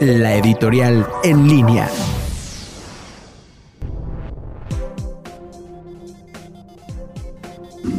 la 0.00 0.36
editorial 0.36 1.06
en 1.22 1.48
línea. 1.48 1.90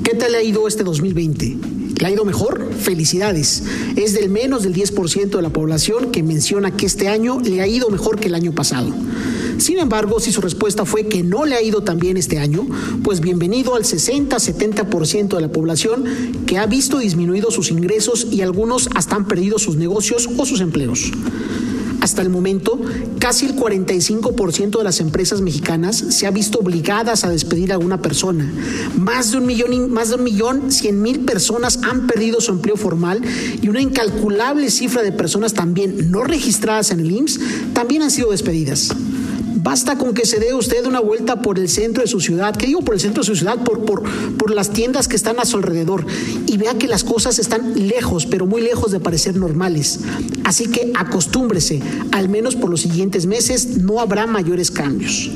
¿Qué 0.03 0.15
tal 0.15 0.35
ha 0.35 0.41
ido 0.41 0.67
este 0.67 0.83
2020? 0.83 1.57
¿Le 1.99 2.07
ha 2.07 2.11
ido 2.11 2.25
mejor? 2.25 2.73
Felicidades. 2.73 3.63
Es 3.95 4.13
del 4.13 4.29
menos 4.29 4.63
del 4.63 4.73
10% 4.73 5.29
de 5.29 5.41
la 5.41 5.49
población 5.49 6.11
que 6.11 6.23
menciona 6.23 6.75
que 6.75 6.85
este 6.85 7.07
año 7.07 7.39
le 7.39 7.61
ha 7.61 7.67
ido 7.67 7.89
mejor 7.89 8.19
que 8.19 8.27
el 8.27 8.35
año 8.35 8.51
pasado. 8.53 8.91
Sin 9.57 9.79
embargo, 9.79 10.19
si 10.19 10.31
su 10.31 10.41
respuesta 10.41 10.85
fue 10.85 11.07
que 11.07 11.23
no 11.23 11.45
le 11.45 11.55
ha 11.55 11.61
ido 11.61 11.83
tan 11.83 11.99
bien 11.99 12.17
este 12.17 12.39
año, 12.39 12.67
pues 13.03 13.21
bienvenido 13.21 13.75
al 13.75 13.83
60-70% 13.83 15.35
de 15.35 15.41
la 15.41 15.51
población 15.51 16.03
que 16.45 16.57
ha 16.57 16.65
visto 16.65 16.97
disminuidos 16.97 17.53
sus 17.53 17.71
ingresos 17.71 18.27
y 18.31 18.41
algunos 18.41 18.89
hasta 18.95 19.15
han 19.15 19.27
perdido 19.27 19.59
sus 19.59 19.75
negocios 19.75 20.27
o 20.37 20.45
sus 20.45 20.59
empleos. 20.59 21.11
Hasta 22.03 22.21
el 22.21 22.29
momento, 22.29 22.81
casi 23.17 23.45
el 23.45 23.55
45% 23.55 24.77
de 24.77 24.83
las 24.83 24.99
empresas 24.99 25.39
mexicanas 25.39 25.95
se 25.95 26.27
ha 26.27 26.31
visto 26.31 26.59
obligadas 26.59 27.23
a 27.23 27.29
despedir 27.29 27.71
a 27.71 27.77
una 27.77 28.01
persona. 28.01 28.51
Más 28.97 29.31
de 29.31 29.37
un 29.37 29.45
millón, 29.45 29.89
más 29.89 30.09
de 30.09 30.15
un 30.15 30.23
millón 30.23 30.69
cien 30.69 31.01
mil 31.01 31.21
personas 31.21 31.79
han 31.81 32.05
perdido 32.05 32.41
su 32.41 32.51
empleo 32.51 32.75
formal 32.75 33.21
y 33.61 33.69
una 33.69 33.79
incalculable 33.79 34.69
cifra 34.69 35.01
de 35.01 35.13
personas 35.13 35.53
también 35.53 36.11
no 36.11 36.25
registradas 36.25 36.91
en 36.91 36.99
el 36.99 37.09
IMSS 37.09 37.39
también 37.71 38.01
han 38.01 38.11
sido 38.11 38.31
despedidas. 38.31 38.89
Basta 39.63 39.97
con 39.97 40.13
que 40.13 40.25
se 40.25 40.41
dé 40.41 40.53
usted 40.53 40.85
una 40.85 40.99
vuelta 40.99 41.41
por 41.41 41.57
el 41.57 41.69
centro 41.69 42.03
de 42.03 42.09
su 42.09 42.19
ciudad, 42.19 42.53
¿qué 42.53 42.67
digo 42.67 42.81
por 42.81 42.95
el 42.95 42.99
centro 42.99 43.23
de 43.23 43.27
su 43.27 43.35
ciudad? 43.37 43.63
Por, 43.63 43.85
por, 43.85 44.03
por 44.35 44.53
las 44.53 44.71
tiendas 44.71 45.07
que 45.07 45.15
están 45.15 45.39
a 45.39 45.45
su 45.45 45.55
alrededor 45.55 46.05
y 46.45 46.57
vea 46.57 46.77
que 46.77 46.89
las 46.89 47.05
cosas 47.05 47.39
están 47.39 47.87
lejos, 47.87 48.25
pero 48.25 48.45
muy 48.45 48.61
lejos 48.61 48.91
de 48.91 48.99
parecer 48.99 49.37
normales. 49.37 50.01
Así 50.43 50.67
que 50.67 50.91
acostúmbrese, 50.93 51.81
al 52.11 52.27
menos 52.27 52.57
por 52.57 52.69
los 52.69 52.81
siguientes 52.81 53.25
meses 53.25 53.77
no 53.77 54.01
habrá 54.01 54.27
mayores 54.27 54.69
cambios. 54.69 55.31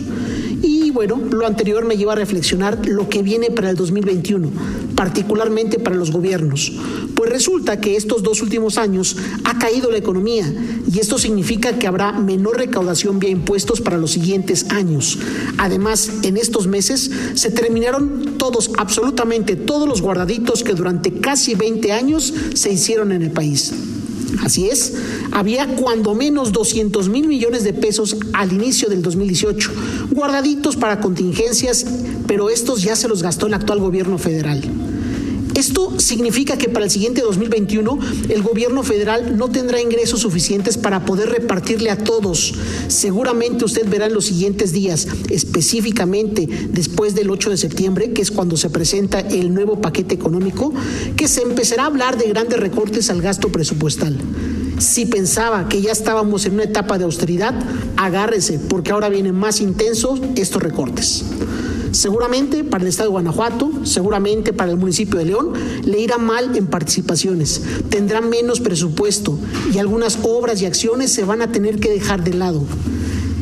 Y 0.61 0.91
bueno, 0.91 1.21
lo 1.31 1.47
anterior 1.47 1.85
me 1.85 1.95
lleva 1.95 2.11
a 2.11 2.17
reflexionar 2.17 2.85
lo 2.85 3.07
que 3.07 3.21
viene 3.21 3.49
para 3.49 3.69
el 3.69 3.77
2021, 3.77 4.49
particularmente 4.93 5.79
para 5.79 5.95
los 5.95 6.11
gobiernos. 6.11 6.73
Pues 7.17 7.31
resulta 7.31 7.81
que 7.81 7.95
estos 7.95 8.21
dos 8.21 8.43
últimos 8.43 8.77
años 8.77 9.17
ha 9.43 9.57
caído 9.57 9.89
la 9.89 9.97
economía 9.97 10.45
y 10.89 10.99
esto 10.99 11.17
significa 11.17 11.79
que 11.79 11.87
habrá 11.87 12.11
menor 12.11 12.57
recaudación 12.57 13.17
vía 13.17 13.31
impuestos 13.31 13.81
para 13.81 13.97
los 13.97 14.11
siguientes 14.11 14.67
años. 14.69 15.17
Además, 15.57 16.11
en 16.21 16.37
estos 16.37 16.67
meses 16.67 17.09
se 17.33 17.49
terminaron 17.49 18.35
todos, 18.37 18.69
absolutamente 18.77 19.55
todos 19.55 19.89
los 19.89 20.03
guardaditos 20.03 20.63
que 20.63 20.75
durante 20.75 21.11
casi 21.11 21.55
20 21.55 21.91
años 21.91 22.31
se 22.53 22.71
hicieron 22.71 23.11
en 23.11 23.23
el 23.23 23.31
país. 23.31 23.73
Así 24.43 24.69
es, 24.69 24.93
había 25.31 25.75
cuando 25.75 26.13
menos 26.13 26.51
200 26.51 27.09
mil 27.09 27.27
millones 27.27 27.63
de 27.63 27.73
pesos 27.73 28.15
al 28.33 28.53
inicio 28.53 28.89
del 28.89 29.01
2018, 29.01 29.71
guardaditos 30.11 30.75
para 30.75 30.99
contingencias, 30.99 31.83
pero 32.27 32.51
estos 32.51 32.83
ya 32.83 32.95
se 32.95 33.07
los 33.07 33.23
gastó 33.23 33.47
el 33.47 33.55
actual 33.55 33.79
gobierno 33.79 34.19
federal. 34.19 34.61
Esto 35.57 35.91
significa 35.97 36.55
que 36.55 36.69
para 36.69 36.85
el 36.85 36.91
siguiente 36.91 37.21
2021 37.21 37.97
el 38.29 38.43
gobierno 38.43 38.83
federal 38.83 39.35
no 39.39 39.49
tendrá 39.49 39.81
ingresos 39.81 40.19
suficientes 40.19 40.77
para 40.77 41.03
poder 41.03 41.29
repartirle 41.29 41.89
a 41.89 41.97
todos. 41.97 42.53
Seguramente 42.89 43.65
usted 43.65 43.89
verá 43.89 44.05
en 44.05 44.13
los 44.13 44.25
siguientes 44.25 44.71
días, 44.71 45.07
específicamente 45.31 46.47
después 46.69 47.15
del 47.15 47.31
8 47.31 47.49
de 47.49 47.57
septiembre, 47.57 48.11
que 48.11 48.21
es 48.21 48.29
cuando 48.29 48.55
se 48.55 48.69
presenta 48.69 49.19
el 49.19 49.51
nuevo 49.51 49.81
paquete 49.81 50.13
económico, 50.13 50.71
que 51.15 51.27
se 51.27 51.41
empezará 51.41 51.85
a 51.85 51.87
hablar 51.87 52.19
de 52.19 52.29
grandes 52.29 52.59
recortes 52.59 53.09
al 53.09 53.23
gasto 53.23 53.51
presupuestal. 53.51 54.15
Si 54.79 55.07
pensaba 55.07 55.67
que 55.67 55.81
ya 55.81 55.91
estábamos 55.91 56.45
en 56.45 56.53
una 56.53 56.63
etapa 56.63 56.97
de 56.97 57.05
austeridad, 57.05 57.55
agárrese, 57.95 58.59
porque 58.59 58.91
ahora 58.91 59.09
vienen 59.09 59.33
más 59.33 59.59
intensos 59.59 60.21
estos 60.35 60.61
recortes. 60.61 61.25
Seguramente 61.91 62.63
para 62.63 62.83
el 62.83 62.89
estado 62.89 63.09
de 63.09 63.13
Guanajuato, 63.13 63.71
seguramente 63.83 64.53
para 64.53 64.69
el 64.69 64.77
municipio 64.77 65.17
de 65.17 65.25
León, 65.25 65.53
le 65.83 65.99
irá 65.99 66.19
mal 66.19 66.55
en 66.55 66.67
participaciones, 66.67 67.61
tendrá 67.89 68.21
menos 68.21 68.59
presupuesto 68.59 69.39
y 69.73 69.79
algunas 69.79 70.19
obras 70.21 70.61
y 70.61 70.67
acciones 70.67 71.11
se 71.11 71.23
van 71.23 71.41
a 71.41 71.51
tener 71.51 71.79
que 71.79 71.89
dejar 71.89 72.23
de 72.23 72.35
lado. 72.35 72.63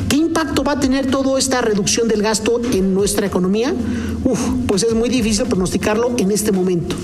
¿Qué 0.08 0.16
impacto 0.16 0.64
va 0.64 0.74
a 0.74 0.80
tener 0.80 1.08
toda 1.08 1.38
esta 1.38 1.60
reducción 1.60 2.08
del 2.08 2.22
gasto 2.22 2.62
en 2.72 2.94
nuestra 2.94 3.28
economía? 3.28 3.74
Uf, 4.24 4.40
pues 4.68 4.84
es 4.84 4.94
muy 4.94 5.10
difícil 5.10 5.48
pronosticarlo 5.48 6.14
en 6.18 6.32
este 6.32 6.54
momento. 6.54 6.96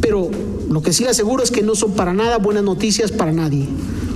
Pero 0.00 0.30
lo 0.68 0.82
que 0.82 0.92
sí 0.92 1.04
le 1.04 1.10
aseguro 1.10 1.42
es 1.42 1.50
que 1.50 1.62
no 1.62 1.74
son 1.74 1.92
para 1.92 2.12
nada 2.12 2.38
buenas 2.38 2.62
noticias 2.62 3.10
para 3.10 3.32
nadie. 3.32 3.66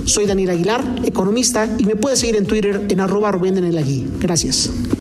Soy 0.05 0.25
Daniel 0.25 0.51
Aguilar, 0.51 0.83
economista, 1.03 1.67
y 1.77 1.85
me 1.85 1.95
puede 1.95 2.15
seguir 2.15 2.35
en 2.35 2.45
Twitter 2.45 2.85
en 2.89 2.99
arroba 2.99 3.31
Rubén 3.31 3.55
Gracias. 4.19 4.69